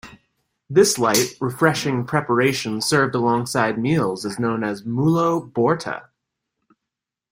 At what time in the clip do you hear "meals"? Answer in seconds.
3.77-4.25